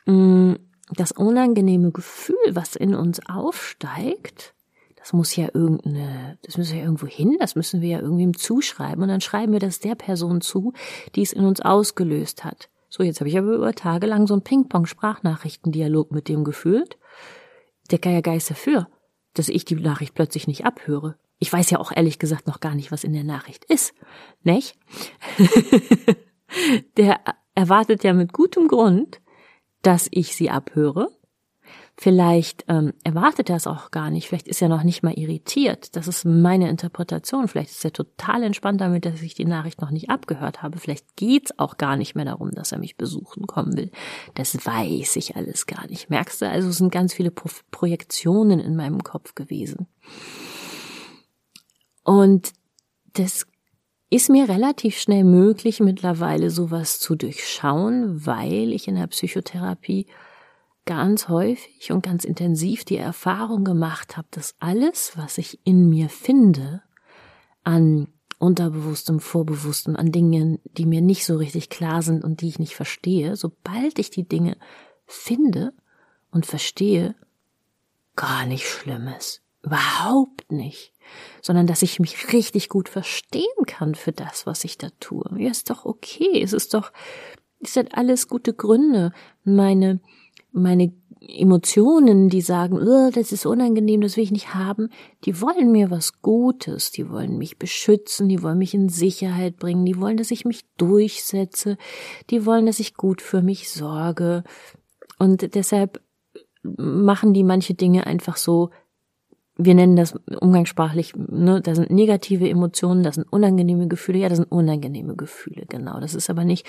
mm, 0.05 0.53
das 0.93 1.11
unangenehme 1.11 1.91
Gefühl, 1.91 2.37
was 2.51 2.75
in 2.77 2.95
uns 2.95 3.19
aufsteigt, 3.27 4.53
das 4.95 5.13
muss 5.13 5.35
ja 5.35 5.49
irgendeine, 5.53 6.37
das 6.43 6.57
müssen 6.57 6.73
wir 6.73 6.79
ja 6.79 6.85
irgendwo 6.85 7.07
hin, 7.07 7.35
das 7.39 7.55
müssen 7.55 7.81
wir 7.81 7.89
ja 7.89 7.99
irgendwem 7.99 8.37
zuschreiben 8.37 9.01
und 9.01 9.09
dann 9.09 9.21
schreiben 9.21 9.51
wir 9.51 9.59
das 9.59 9.79
der 9.79 9.95
Person 9.95 10.41
zu, 10.41 10.73
die 11.15 11.23
es 11.23 11.33
in 11.33 11.43
uns 11.43 11.59
ausgelöst 11.59 12.43
hat. 12.43 12.69
So, 12.87 13.03
jetzt 13.03 13.19
habe 13.19 13.29
ich 13.29 13.37
aber 13.37 13.53
über 13.53 13.73
Tage 13.73 14.05
lang 14.05 14.27
so 14.27 14.33
einen 14.33 14.43
Ping-Pong-Sprachnachrichtendialog 14.43 16.11
mit 16.11 16.27
dem 16.27 16.43
gefühlt. 16.43 16.97
Der 17.89 18.21
Geist 18.21 18.49
dafür, 18.49 18.87
dass 19.33 19.49
ich 19.49 19.65
die 19.65 19.75
Nachricht 19.75 20.13
plötzlich 20.13 20.45
nicht 20.45 20.65
abhöre. 20.65 21.15
Ich 21.39 21.51
weiß 21.51 21.69
ja 21.71 21.79
auch 21.79 21.91
ehrlich 21.95 22.19
gesagt 22.19 22.47
noch 22.47 22.59
gar 22.59 22.75
nicht, 22.75 22.91
was 22.91 23.03
in 23.03 23.13
der 23.13 23.23
Nachricht 23.23 23.65
ist. 23.65 23.93
Nicht? 24.43 24.77
der 26.97 27.19
erwartet 27.55 28.03
ja 28.03 28.13
mit 28.13 28.33
gutem 28.33 28.67
Grund, 28.67 29.21
dass 29.81 30.07
ich 30.11 30.35
sie 30.35 30.49
abhöre. 30.49 31.09
Vielleicht 31.97 32.65
ähm, 32.67 32.93
erwartet 33.03 33.49
er 33.49 33.57
es 33.57 33.67
auch 33.67 33.91
gar 33.91 34.09
nicht. 34.09 34.27
Vielleicht 34.27 34.47
ist 34.47 34.61
er 34.61 34.69
noch 34.69 34.83
nicht 34.83 35.03
mal 35.03 35.13
irritiert. 35.13 35.95
Das 35.95 36.07
ist 36.07 36.25
meine 36.25 36.69
Interpretation. 36.69 37.47
Vielleicht 37.47 37.71
ist 37.71 37.85
er 37.85 37.93
total 37.93 38.41
entspannt 38.43 38.81
damit, 38.81 39.05
dass 39.05 39.21
ich 39.21 39.35
die 39.35 39.45
Nachricht 39.45 39.81
noch 39.81 39.91
nicht 39.91 40.09
abgehört 40.09 40.63
habe. 40.63 40.79
Vielleicht 40.79 41.15
geht's 41.15 41.57
auch 41.59 41.77
gar 41.77 41.97
nicht 41.97 42.15
mehr 42.15 42.25
darum, 42.25 42.51
dass 42.51 42.71
er 42.71 42.79
mich 42.79 42.97
besuchen 42.97 43.45
kommen 43.45 43.77
will. 43.77 43.91
Das 44.33 44.55
weiß 44.65 45.15
ich 45.17 45.35
alles 45.35 45.67
gar 45.67 45.85
nicht. 45.87 46.09
Merkst 46.09 46.41
du? 46.41 46.49
Also 46.49 46.69
es 46.69 46.77
sind 46.77 46.91
ganz 46.91 47.13
viele 47.13 47.29
Pro 47.29 47.49
Projektionen 47.69 48.59
in 48.59 48.75
meinem 48.75 49.03
Kopf 49.03 49.35
gewesen. 49.35 49.87
Und 52.03 52.53
das 53.13 53.45
ist 54.11 54.29
mir 54.29 54.49
relativ 54.49 54.99
schnell 54.99 55.23
möglich, 55.23 55.79
mittlerweile 55.79 56.49
sowas 56.49 56.99
zu 56.99 57.15
durchschauen, 57.15 58.25
weil 58.25 58.73
ich 58.73 58.89
in 58.89 58.95
der 58.95 59.07
Psychotherapie 59.07 60.05
ganz 60.85 61.29
häufig 61.29 61.91
und 61.93 62.03
ganz 62.03 62.25
intensiv 62.25 62.83
die 62.83 62.97
Erfahrung 62.97 63.63
gemacht 63.63 64.17
habe, 64.17 64.27
dass 64.31 64.55
alles, 64.59 65.13
was 65.15 65.37
ich 65.37 65.65
in 65.65 65.89
mir 65.89 66.09
finde, 66.09 66.83
an 67.63 68.09
Unterbewusstem, 68.37 69.21
Vorbewusstem, 69.21 69.95
an 69.95 70.11
Dingen, 70.11 70.59
die 70.65 70.85
mir 70.85 71.01
nicht 71.01 71.25
so 71.25 71.37
richtig 71.37 71.69
klar 71.69 72.01
sind 72.01 72.23
und 72.23 72.41
die 72.41 72.49
ich 72.49 72.59
nicht 72.59 72.75
verstehe, 72.75 73.37
sobald 73.37 73.97
ich 73.97 74.09
die 74.09 74.27
Dinge 74.27 74.57
finde 75.05 75.73
und 76.31 76.45
verstehe, 76.45 77.15
gar 78.17 78.45
nicht 78.45 78.67
schlimm 78.67 79.07
ist. 79.17 79.41
Überhaupt 79.63 80.51
nicht 80.51 80.91
sondern 81.41 81.67
dass 81.67 81.81
ich 81.81 81.99
mich 81.99 82.33
richtig 82.33 82.69
gut 82.69 82.89
verstehen 82.89 83.65
kann 83.65 83.95
für 83.95 84.11
das, 84.11 84.45
was 84.45 84.63
ich 84.63 84.77
da 84.77 84.89
tue. 84.99 85.25
Ja, 85.37 85.49
ist 85.49 85.69
doch 85.69 85.85
okay. 85.85 86.41
Es 86.41 86.53
ist 86.53 86.73
doch, 86.73 86.91
es 87.59 87.73
sind 87.73 87.95
alles 87.95 88.27
gute 88.27 88.53
Gründe. 88.53 89.11
Meine, 89.43 89.99
meine 90.51 90.93
Emotionen, 91.19 92.29
die 92.29 92.41
sagen, 92.41 92.79
oh, 92.81 93.11
das 93.13 93.31
ist 93.31 93.45
unangenehm, 93.45 94.01
das 94.01 94.17
will 94.17 94.23
ich 94.23 94.31
nicht 94.31 94.55
haben, 94.55 94.89
die 95.23 95.39
wollen 95.39 95.71
mir 95.71 95.91
was 95.91 96.21
Gutes, 96.21 96.91
die 96.91 97.09
wollen 97.09 97.37
mich 97.37 97.59
beschützen, 97.59 98.27
die 98.27 98.41
wollen 98.41 98.57
mich 98.57 98.73
in 98.73 98.89
Sicherheit 98.89 99.57
bringen, 99.57 99.85
die 99.85 99.99
wollen, 99.99 100.17
dass 100.17 100.31
ich 100.31 100.45
mich 100.45 100.65
durchsetze, 100.77 101.77
die 102.31 102.45
wollen, 102.47 102.65
dass 102.65 102.79
ich 102.79 102.95
gut 102.95 103.21
für 103.21 103.43
mich 103.43 103.69
sorge. 103.69 104.43
Und 105.19 105.53
deshalb 105.53 106.01
machen 106.63 107.33
die 107.33 107.43
manche 107.43 107.75
Dinge 107.75 108.07
einfach 108.07 108.37
so, 108.37 108.71
wir 109.57 109.75
nennen 109.75 109.95
das 109.95 110.15
umgangssprachlich, 110.39 111.13
ne, 111.15 111.61
da 111.61 111.75
sind 111.75 111.91
negative 111.91 112.49
Emotionen, 112.49 113.03
das 113.03 113.15
sind 113.15 113.31
unangenehme 113.31 113.87
Gefühle, 113.87 114.19
ja, 114.19 114.29
das 114.29 114.37
sind 114.37 114.51
unangenehme 114.51 115.15
Gefühle, 115.15 115.65
genau. 115.67 115.99
Das 115.99 116.15
ist 116.15 116.29
aber 116.29 116.45
nicht, 116.45 116.65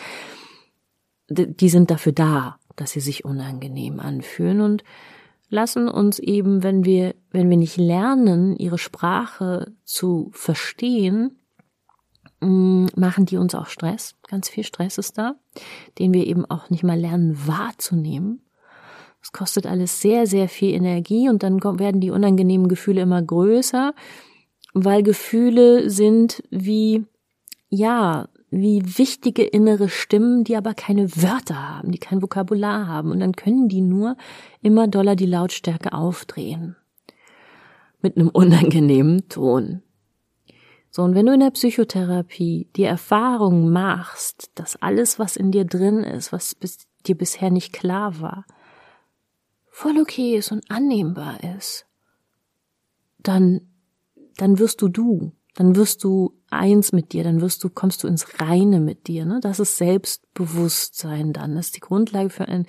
die 1.30 1.68
sind 1.68 1.90
dafür 1.90 2.12
da, 2.12 2.58
dass 2.76 2.90
sie 2.90 3.00
sich 3.00 3.24
unangenehm 3.24 4.00
anfühlen 4.00 4.60
und 4.60 4.84
lassen 5.48 5.88
uns 5.88 6.18
eben, 6.18 6.62
wenn 6.62 6.84
wir, 6.84 7.14
wenn 7.30 7.50
wir 7.50 7.56
nicht 7.56 7.76
lernen, 7.76 8.56
ihre 8.56 8.78
Sprache 8.78 9.72
zu 9.84 10.30
verstehen, 10.32 11.38
mm, 12.40 12.86
machen 12.96 13.26
die 13.26 13.36
uns 13.36 13.54
auch 13.54 13.66
Stress. 13.66 14.16
Ganz 14.28 14.48
viel 14.48 14.64
Stress 14.64 14.98
ist 14.98 15.18
da, 15.18 15.34
den 15.98 16.14
wir 16.14 16.26
eben 16.26 16.46
auch 16.46 16.70
nicht 16.70 16.84
mal 16.84 16.98
lernen 16.98 17.36
wahrzunehmen. 17.46 18.40
Es 19.22 19.32
kostet 19.32 19.66
alles 19.66 20.00
sehr, 20.00 20.26
sehr 20.26 20.48
viel 20.48 20.74
Energie 20.74 21.28
und 21.28 21.42
dann 21.42 21.62
werden 21.62 22.00
die 22.00 22.10
unangenehmen 22.10 22.68
Gefühle 22.68 23.02
immer 23.02 23.22
größer, 23.22 23.94
weil 24.74 25.02
Gefühle 25.02 25.90
sind 25.90 26.42
wie, 26.50 27.04
ja, 27.68 28.28
wie 28.50 28.82
wichtige 28.98 29.44
innere 29.44 29.88
Stimmen, 29.88 30.44
die 30.44 30.56
aber 30.56 30.74
keine 30.74 31.10
Wörter 31.16 31.76
haben, 31.76 31.90
die 31.90 31.98
kein 31.98 32.20
Vokabular 32.20 32.86
haben. 32.86 33.10
Und 33.10 33.20
dann 33.20 33.32
können 33.32 33.68
die 33.68 33.80
nur 33.80 34.16
immer 34.60 34.88
doller 34.88 35.16
die 35.16 35.26
Lautstärke 35.26 35.94
aufdrehen. 35.94 36.76
Mit 38.02 38.16
einem 38.16 38.28
unangenehmen 38.28 39.28
Ton. 39.28 39.82
So, 40.90 41.02
und 41.02 41.14
wenn 41.14 41.24
du 41.24 41.32
in 41.32 41.40
der 41.40 41.50
Psychotherapie 41.50 42.68
die 42.76 42.84
Erfahrung 42.84 43.70
machst, 43.70 44.50
dass 44.54 44.76
alles, 44.82 45.18
was 45.18 45.36
in 45.36 45.50
dir 45.50 45.64
drin 45.64 46.04
ist, 46.04 46.32
was 46.32 46.54
bis, 46.54 46.86
dir 47.06 47.16
bisher 47.16 47.50
nicht 47.50 47.72
klar 47.72 48.20
war, 48.20 48.44
voll 49.72 49.98
okay 49.98 50.36
ist 50.36 50.52
und 50.52 50.70
annehmbar 50.70 51.42
ist, 51.56 51.86
dann, 53.18 53.62
dann 54.36 54.58
wirst 54.58 54.82
du 54.82 54.88
du, 54.88 55.32
dann 55.54 55.74
wirst 55.74 56.04
du 56.04 56.38
eins 56.50 56.92
mit 56.92 57.12
dir, 57.12 57.24
dann 57.24 57.40
wirst 57.40 57.64
du, 57.64 57.70
kommst 57.70 58.04
du 58.04 58.08
ins 58.08 58.38
Reine 58.40 58.80
mit 58.80 59.08
dir, 59.08 59.24
ne? 59.24 59.40
Das 59.40 59.58
ist 59.58 59.76
Selbstbewusstsein 59.76 61.32
dann. 61.32 61.54
Das 61.54 61.66
ist 61.66 61.76
die 61.76 61.80
Grundlage 61.80 62.30
für 62.30 62.46
ein 62.46 62.66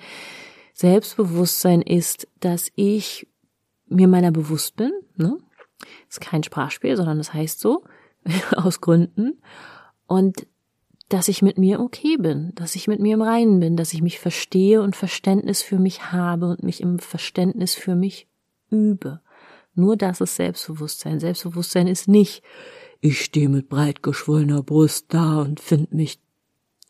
Selbstbewusstsein 0.72 1.82
ist, 1.82 2.26
dass 2.40 2.72
ich 2.74 3.28
mir 3.86 4.08
meiner 4.08 4.32
bewusst 4.32 4.76
bin, 4.76 4.90
ne? 5.16 5.38
Ist 6.08 6.22
kein 6.22 6.42
Sprachspiel, 6.42 6.96
sondern 6.96 7.18
das 7.18 7.34
heißt 7.34 7.60
so, 7.60 7.84
aus 8.56 8.80
Gründen. 8.80 9.40
Und 10.06 10.46
dass 11.08 11.28
ich 11.28 11.42
mit 11.42 11.58
mir 11.58 11.80
okay 11.80 12.16
bin, 12.16 12.52
dass 12.54 12.74
ich 12.74 12.88
mit 12.88 13.00
mir 13.00 13.14
im 13.14 13.22
Reinen 13.22 13.60
bin, 13.60 13.76
dass 13.76 13.92
ich 13.92 14.02
mich 14.02 14.18
verstehe 14.18 14.82
und 14.82 14.96
Verständnis 14.96 15.62
für 15.62 15.78
mich 15.78 16.12
habe 16.12 16.48
und 16.48 16.62
mich 16.62 16.80
im 16.80 16.98
Verständnis 16.98 17.74
für 17.74 17.94
mich 17.94 18.26
übe. 18.70 19.20
Nur 19.74 19.96
das 19.96 20.20
ist 20.20 20.36
Selbstbewusstsein. 20.36 21.20
Selbstbewusstsein 21.20 21.88
ist 21.88 22.08
nicht, 22.08 22.42
ich 23.00 23.20
stehe 23.20 23.48
mit 23.48 23.68
breit 23.68 24.02
geschwollener 24.02 24.62
Brust 24.62 25.06
da 25.12 25.42
und 25.42 25.60
finde 25.60 25.94
mich 25.94 26.20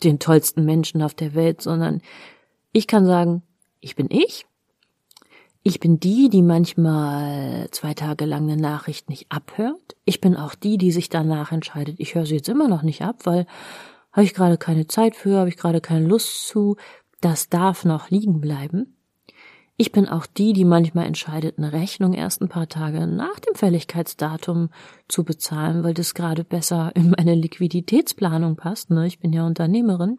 den 0.05 0.19
tollsten 0.19 0.65
Menschen 0.65 1.03
auf 1.03 1.15
der 1.15 1.35
Welt, 1.35 1.61
sondern 1.61 2.03
ich 2.73 2.87
kann 2.87 3.07
sagen, 3.07 3.43
ich 3.81 3.97
bin 3.97 4.09
ich. 4.11 4.47
Ich 5.63 5.81
bin 5.81 5.99
die, 5.99 6.29
die 6.29 6.43
manchmal 6.43 7.69
zwei 7.71 7.95
Tage 7.95 8.27
lang 8.27 8.43
eine 8.43 8.61
Nachricht 8.61 9.09
nicht 9.09 9.33
abhört. 9.33 9.97
Ich 10.05 10.21
bin 10.21 10.37
auch 10.37 10.55
die, 10.55 10.77
die 10.77 10.93
sich 10.93 11.09
danach 11.09 11.53
entscheidet, 11.53 11.97
ich 11.99 12.15
höre 12.15 12.27
sie 12.27 12.35
jetzt 12.37 12.51
immer 12.51 12.69
noch 12.69 12.83
nicht 12.83 13.03
ab, 13.03 13.21
weil 13.25 13.47
habe 14.15 14.25
ich 14.25 14.33
gerade 14.33 14.57
keine 14.57 14.87
Zeit 14.87 15.17
für, 15.17 15.39
habe 15.39 15.49
ich 15.49 15.57
gerade 15.57 15.81
keine 15.81 16.07
Lust 16.07 16.47
zu. 16.47 16.77
Das 17.21 17.49
darf 17.49 17.85
noch 17.85 18.11
liegen 18.11 18.41
bleiben. 18.41 18.97
Ich 19.77 19.91
bin 19.91 20.09
auch 20.09 20.25
die, 20.27 20.53
die 20.53 20.65
manchmal 20.65 21.07
entscheidet, 21.07 21.59
eine 21.59 21.73
Rechnung 21.73 22.13
erst 22.13 22.41
ein 22.41 22.49
paar 22.49 22.69
Tage 22.69 23.09
nach 23.09 23.41
dem 23.41 23.57
Fälligkeitsdatum 23.57 24.71
zu 25.09 25.25
bezahlen, 25.25 25.83
weil 25.83 25.95
das 25.95 26.15
gerade 26.15 26.45
besser 26.45 26.93
in 26.95 27.11
meine 27.11 27.35
Liquiditätsplanung 27.35 28.55
passt. 28.55 28.91
Ne? 28.91 29.09
Ich 29.09 29.19
bin 29.19 29.33
ja 29.33 29.45
Unternehmerin. 29.45 30.19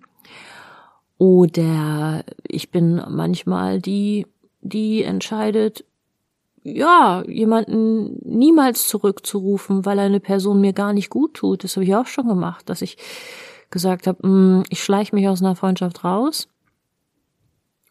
Oder 1.18 2.25
ich 2.46 2.70
bin 2.70 3.02
manchmal 3.10 3.80
die, 3.80 4.28
die 4.60 5.04
entscheidet, 5.04 5.86
ja, 6.64 7.24
jemanden 7.25 8.20
niemals 8.24 8.90
zurückzurufen, 8.90 9.86
weil 9.86 10.00
eine 10.00 10.20
Person 10.20 10.60
mir 10.60 10.74
gar 10.74 10.92
nicht 10.92 11.10
gut 11.10 11.36
tut. 11.36 11.64
Das 11.64 11.78
habe 11.78 11.86
ich 11.86 11.96
auch 11.96 12.08
schon 12.08 12.28
gemacht, 12.28 12.68
dass 12.70 12.82
ich 12.82 12.98
gesagt 13.75 14.08
habe, 14.08 14.27
mm, 14.27 14.63
ich 14.70 14.84
schleiche 14.84 15.13
mich 15.13 15.27
aus 15.27 15.41
einer 15.41 15.55
Freundschaft 15.55 16.03
raus 16.03 16.48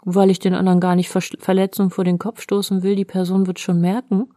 weil 0.04 0.30
ich 0.30 0.38
den 0.38 0.54
anderen 0.54 0.80
gar 0.80 0.94
nicht 0.94 1.08
Verletzung 1.08 1.90
vor 1.90 2.04
den 2.04 2.18
Kopf 2.18 2.42
stoßen 2.42 2.82
will, 2.82 2.94
die 2.94 3.04
Person 3.04 3.46
wird 3.46 3.58
schon 3.58 3.80
merken. 3.80 4.28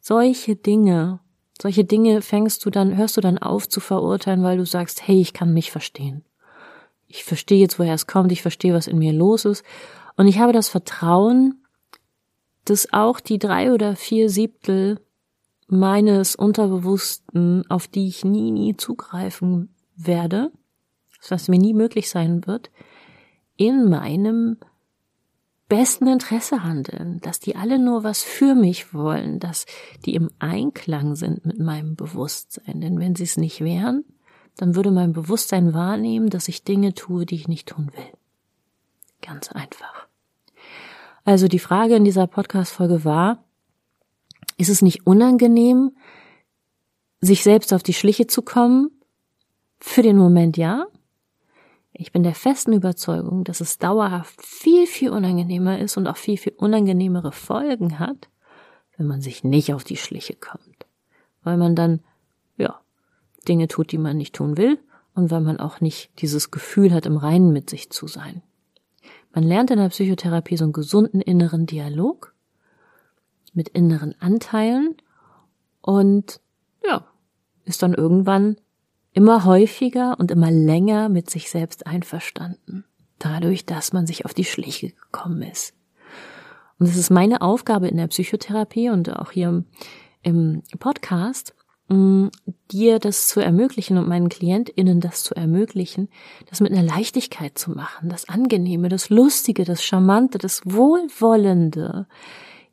Solche 0.00 0.56
Dinge, 0.56 1.20
solche 1.60 1.84
Dinge 1.84 2.22
fängst 2.22 2.64
du 2.64 2.70
dann, 2.70 2.96
hörst 2.96 3.16
du 3.16 3.20
dann 3.20 3.38
auf 3.38 3.68
zu 3.68 3.80
verurteilen, 3.80 4.42
weil 4.42 4.58
du 4.58 4.66
sagst, 4.66 5.06
hey, 5.06 5.20
ich 5.20 5.32
kann 5.32 5.52
mich 5.52 5.70
verstehen. 5.70 6.24
Ich 7.06 7.24
verstehe 7.24 7.60
jetzt, 7.60 7.78
woher 7.78 7.94
es 7.94 8.08
kommt, 8.08 8.32
ich 8.32 8.42
verstehe, 8.42 8.74
was 8.74 8.88
in 8.88 8.98
mir 8.98 9.12
los 9.12 9.44
ist. 9.44 9.64
Und 10.16 10.26
ich 10.26 10.40
habe 10.40 10.52
das 10.52 10.68
Vertrauen, 10.68 11.62
dass 12.64 12.92
auch 12.92 13.20
die 13.20 13.38
drei 13.38 13.72
oder 13.72 13.94
vier 13.94 14.28
Siebtel 14.28 15.00
meines 15.68 16.34
Unterbewussten, 16.34 17.64
auf 17.70 17.86
die 17.86 18.08
ich 18.08 18.24
nie, 18.24 18.50
nie 18.50 18.76
zugreifen 18.76 19.74
werde, 19.96 20.50
was 21.30 21.48
mir 21.48 21.58
nie 21.58 21.74
möglich 21.74 22.08
sein 22.08 22.46
wird, 22.46 22.70
in 23.56 23.88
meinem 23.88 24.58
besten 25.68 26.06
Interesse 26.06 26.62
handeln, 26.62 27.20
dass 27.20 27.40
die 27.40 27.56
alle 27.56 27.78
nur 27.78 28.04
was 28.04 28.22
für 28.22 28.54
mich 28.54 28.94
wollen, 28.94 29.40
dass 29.40 29.66
die 30.04 30.14
im 30.14 30.30
Einklang 30.38 31.16
sind 31.16 31.44
mit 31.44 31.58
meinem 31.58 31.96
Bewusstsein. 31.96 32.80
Denn 32.80 33.00
wenn 33.00 33.16
sie 33.16 33.24
es 33.24 33.36
nicht 33.36 33.60
wären, 33.60 34.04
dann 34.56 34.74
würde 34.74 34.90
mein 34.90 35.12
Bewusstsein 35.12 35.74
wahrnehmen, 35.74 36.30
dass 36.30 36.48
ich 36.48 36.64
Dinge 36.64 36.94
tue, 36.94 37.26
die 37.26 37.34
ich 37.34 37.48
nicht 37.48 37.68
tun 37.68 37.90
will. 37.94 38.12
Ganz 39.22 39.50
einfach. 39.50 40.06
Also 41.24 41.48
die 41.48 41.58
Frage 41.58 41.96
in 41.96 42.04
dieser 42.04 42.26
Podcast-Folge 42.26 43.04
war, 43.04 43.44
ist 44.56 44.70
es 44.70 44.82
nicht 44.82 45.06
unangenehm, 45.06 45.96
sich 47.20 47.42
selbst 47.42 47.72
auf 47.72 47.82
die 47.82 47.94
Schliche 47.94 48.26
zu 48.26 48.42
kommen? 48.42 48.90
Für 49.78 50.02
den 50.02 50.16
Moment 50.16 50.56
ja, 50.56 50.86
ich 51.98 52.12
bin 52.12 52.22
der 52.22 52.34
festen 52.34 52.72
Überzeugung, 52.72 53.44
dass 53.44 53.60
es 53.60 53.78
dauerhaft 53.78 54.44
viel, 54.44 54.86
viel 54.86 55.10
unangenehmer 55.10 55.78
ist 55.78 55.96
und 55.96 56.06
auch 56.06 56.16
viel, 56.16 56.36
viel 56.36 56.52
unangenehmere 56.56 57.32
Folgen 57.32 57.98
hat, 57.98 58.28
wenn 58.96 59.06
man 59.06 59.22
sich 59.22 59.44
nicht 59.44 59.72
auf 59.72 59.84
die 59.84 59.96
Schliche 59.96 60.34
kommt. 60.34 60.86
Weil 61.42 61.56
man 61.56 61.74
dann, 61.74 62.00
ja, 62.56 62.80
Dinge 63.48 63.68
tut, 63.68 63.92
die 63.92 63.98
man 63.98 64.16
nicht 64.16 64.34
tun 64.34 64.56
will 64.56 64.78
und 65.14 65.30
weil 65.30 65.40
man 65.40 65.58
auch 65.58 65.80
nicht 65.80 66.10
dieses 66.20 66.50
Gefühl 66.50 66.92
hat, 66.92 67.06
im 67.06 67.16
Reinen 67.16 67.52
mit 67.52 67.70
sich 67.70 67.90
zu 67.90 68.06
sein. 68.06 68.42
Man 69.32 69.44
lernt 69.44 69.70
in 69.70 69.78
der 69.78 69.88
Psychotherapie 69.88 70.56
so 70.56 70.64
einen 70.64 70.72
gesunden 70.72 71.20
inneren 71.20 71.66
Dialog 71.66 72.34
mit 73.54 73.70
inneren 73.70 74.14
Anteilen 74.20 74.96
und 75.80 76.40
ja, 76.84 77.06
ist 77.64 77.82
dann 77.82 77.94
irgendwann 77.94 78.56
immer 79.16 79.46
häufiger 79.46 80.14
und 80.18 80.30
immer 80.30 80.50
länger 80.50 81.08
mit 81.08 81.30
sich 81.30 81.48
selbst 81.48 81.86
einverstanden, 81.86 82.84
dadurch, 83.18 83.64
dass 83.64 83.94
man 83.94 84.06
sich 84.06 84.26
auf 84.26 84.34
die 84.34 84.44
Schliche 84.44 84.90
gekommen 84.90 85.40
ist. 85.40 85.74
Und 86.78 86.86
es 86.86 86.98
ist 86.98 87.08
meine 87.08 87.40
Aufgabe 87.40 87.88
in 87.88 87.96
der 87.96 88.08
Psychotherapie 88.08 88.90
und 88.90 89.08
auch 89.16 89.30
hier 89.30 89.64
im 90.22 90.62
Podcast, 90.78 91.54
mm, 91.88 92.26
dir 92.70 92.98
das 92.98 93.28
zu 93.28 93.40
ermöglichen 93.40 93.96
und 93.96 94.06
meinen 94.06 94.28
KlientInnen 94.28 95.00
das 95.00 95.22
zu 95.22 95.34
ermöglichen, 95.34 96.10
das 96.50 96.60
mit 96.60 96.72
einer 96.72 96.82
Leichtigkeit 96.82 97.56
zu 97.56 97.70
machen, 97.70 98.10
das 98.10 98.28
Angenehme, 98.28 98.90
das 98.90 99.08
Lustige, 99.08 99.64
das 99.64 99.82
Charmante, 99.82 100.36
das 100.36 100.60
Wohlwollende 100.66 102.06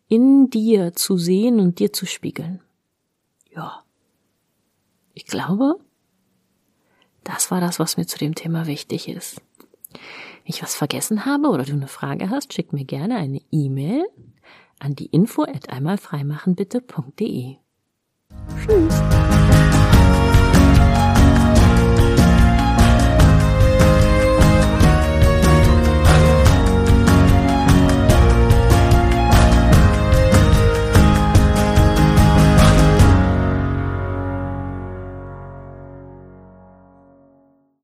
in 0.10 0.50
dir 0.50 0.92
zu 0.92 1.18
sehen 1.18 1.62
und 1.62 1.80
dir 1.80 1.94
zu 1.94 2.06
spiegeln. 2.06 2.60
Ja. 3.56 3.82
Ich 5.14 5.26
glaube, 5.26 5.78
das 7.24 7.52
war 7.52 7.62
das, 7.62 7.80
was 7.80 7.98
mir 7.98 8.06
zu 8.06 8.18
dem 8.18 8.36
Thema 8.36 8.68
wichtig 8.68 9.08
ist. 9.08 9.42
Wenn 9.92 10.02
ich 10.46 10.62
was 10.62 10.76
vergessen 10.76 11.26
habe 11.26 11.50
oder 11.50 11.64
du 11.64 11.74
eine 11.74 11.88
Frage 11.88 12.30
hast, 12.30 12.54
schick 12.54 12.74
mir 12.74 12.86
gerne 12.86 13.16
eine 13.18 13.42
E-Mail 13.52 14.06
an 14.80 14.96
die 14.96 15.08
info 15.08 15.44
at 15.44 15.70
einmalfreimachenbitte.de. 15.70 17.56
Tschüss. 18.66 19.73